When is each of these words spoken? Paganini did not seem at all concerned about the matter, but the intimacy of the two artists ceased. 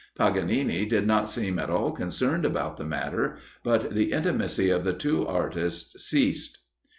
Paganini 0.17 0.87
did 0.87 1.05
not 1.05 1.29
seem 1.29 1.59
at 1.59 1.69
all 1.69 1.91
concerned 1.91 2.43
about 2.43 2.77
the 2.77 2.83
matter, 2.83 3.37
but 3.63 3.93
the 3.93 4.13
intimacy 4.13 4.71
of 4.71 4.83
the 4.83 4.93
two 4.93 5.27
artists 5.27 6.03
ceased. 6.03 6.57